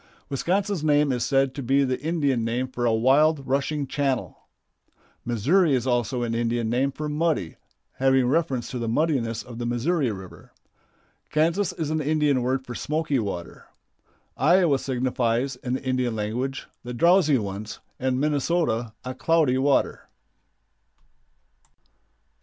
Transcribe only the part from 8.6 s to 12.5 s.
to the muddiness of the Missouri River. Kansas is an Indian